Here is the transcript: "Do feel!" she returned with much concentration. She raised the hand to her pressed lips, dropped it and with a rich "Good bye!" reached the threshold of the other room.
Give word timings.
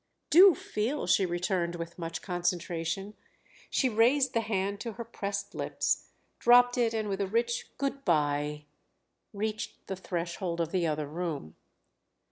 "Do 0.31 0.55
feel!" 0.55 1.05
she 1.05 1.27
returned 1.27 1.75
with 1.75 1.99
much 1.99 2.23
concentration. 2.23 3.13
She 3.69 3.87
raised 3.87 4.33
the 4.33 4.41
hand 4.41 4.79
to 4.81 4.93
her 4.93 5.03
pressed 5.03 5.53
lips, 5.53 6.05
dropped 6.39 6.75
it 6.75 6.91
and 6.95 7.07
with 7.07 7.21
a 7.21 7.27
rich 7.27 7.69
"Good 7.77 8.03
bye!" 8.03 8.65
reached 9.31 9.85
the 9.85 9.95
threshold 9.95 10.59
of 10.59 10.71
the 10.71 10.87
other 10.87 11.05
room. 11.05 11.55